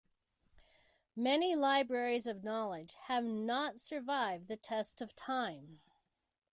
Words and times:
Many 1.15 1.55
libraries 1.55 2.25
of 2.25 2.43
knowledge 2.43 2.95
have 3.03 3.23
not 3.23 3.79
survived 3.79 4.47
the 4.47 4.57
test 4.57 4.99
of 4.99 5.13
time. 5.15 5.79